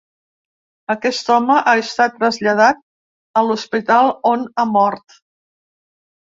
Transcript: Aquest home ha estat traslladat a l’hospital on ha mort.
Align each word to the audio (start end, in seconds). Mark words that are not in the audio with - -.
Aquest 0.93 1.27
home 1.35 1.57
ha 1.65 1.75
estat 1.81 2.15
traslladat 2.21 2.81
a 3.43 3.45
l’hospital 3.49 4.11
on 4.31 4.49
ha 4.63 4.67
mort. 4.73 5.21